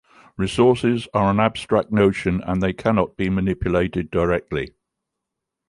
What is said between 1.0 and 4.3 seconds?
are an abstract notion and they cannot be manipulated